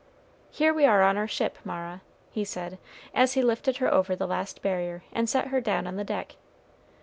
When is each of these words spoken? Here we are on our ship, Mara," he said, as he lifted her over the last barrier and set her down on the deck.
Here 0.49 0.73
we 0.73 0.85
are 0.87 1.03
on 1.03 1.15
our 1.15 1.27
ship, 1.27 1.59
Mara," 1.63 2.01
he 2.31 2.43
said, 2.43 2.79
as 3.13 3.33
he 3.33 3.43
lifted 3.43 3.77
her 3.77 3.93
over 3.93 4.15
the 4.15 4.25
last 4.25 4.63
barrier 4.63 5.03
and 5.13 5.29
set 5.29 5.49
her 5.49 5.61
down 5.61 5.85
on 5.85 5.95
the 5.95 6.03
deck. 6.03 6.37